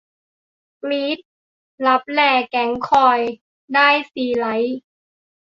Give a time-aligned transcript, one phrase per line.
[0.81, 1.17] กรี๊ด
[1.85, 2.19] !'ลับแล
[2.49, 3.19] แก่งคอย'
[3.73, 4.79] ได้ซีไรต์!